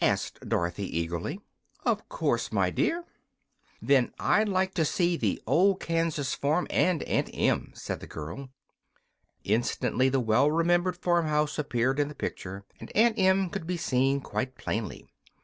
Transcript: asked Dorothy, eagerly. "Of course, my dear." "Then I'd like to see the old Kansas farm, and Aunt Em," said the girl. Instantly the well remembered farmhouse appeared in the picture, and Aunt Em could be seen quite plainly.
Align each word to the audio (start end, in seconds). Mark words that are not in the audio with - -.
asked 0.00 0.48
Dorothy, 0.48 1.00
eagerly. 1.00 1.40
"Of 1.84 2.08
course, 2.08 2.52
my 2.52 2.70
dear." 2.70 3.02
"Then 3.82 4.12
I'd 4.20 4.48
like 4.48 4.72
to 4.74 4.84
see 4.84 5.16
the 5.16 5.42
old 5.48 5.80
Kansas 5.80 6.32
farm, 6.32 6.68
and 6.70 7.02
Aunt 7.02 7.28
Em," 7.34 7.72
said 7.74 7.98
the 7.98 8.06
girl. 8.06 8.50
Instantly 9.42 10.08
the 10.08 10.20
well 10.20 10.48
remembered 10.48 10.96
farmhouse 10.96 11.58
appeared 11.58 11.98
in 11.98 12.06
the 12.06 12.14
picture, 12.14 12.64
and 12.78 12.92
Aunt 12.94 13.18
Em 13.18 13.50
could 13.50 13.66
be 13.66 13.76
seen 13.76 14.20
quite 14.20 14.54
plainly. 14.56 15.06